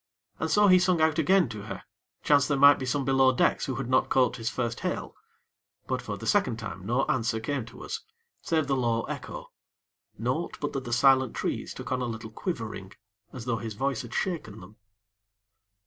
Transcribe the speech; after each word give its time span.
And 0.39 0.49
so 0.49 0.65
he 0.67 0.79
sung 0.79 0.99
out 0.99 1.19
again 1.19 1.47
to 1.49 1.61
her, 1.65 1.83
chance 2.23 2.47
there 2.47 2.57
might 2.57 2.79
be 2.79 2.87
some 2.87 3.05
below 3.05 3.31
decks 3.31 3.67
who 3.67 3.75
had 3.75 3.87
not 3.87 4.09
caught 4.09 4.37
his 4.37 4.49
first 4.49 4.79
hail; 4.79 5.15
but, 5.85 6.01
for 6.01 6.17
the 6.17 6.25
second 6.25 6.57
time, 6.57 6.87
no 6.87 7.05
answer 7.05 7.39
came 7.39 7.65
to 7.67 7.83
us, 7.83 7.99
save 8.41 8.65
the 8.65 8.75
low 8.75 9.03
echo 9.03 9.51
naught, 10.17 10.57
but 10.59 10.73
that 10.73 10.85
the 10.85 10.91
silent 10.91 11.35
trees 11.35 11.71
took 11.71 11.91
on 11.91 12.01
a 12.01 12.05
little 12.05 12.31
quivering, 12.31 12.93
as 13.31 13.45
though 13.45 13.57
his 13.57 13.75
voice 13.75 14.01
had 14.01 14.15
shaken 14.15 14.59
them. 14.59 14.77